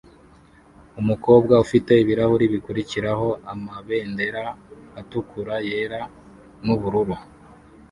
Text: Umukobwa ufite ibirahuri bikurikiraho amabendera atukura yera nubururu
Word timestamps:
Umukobwa 1.01 1.53
ufite 1.65 1.91
ibirahuri 2.03 2.45
bikurikiraho 2.53 3.27
amabendera 3.53 4.43
atukura 4.99 5.55
yera 5.67 6.01
nubururu 6.65 7.15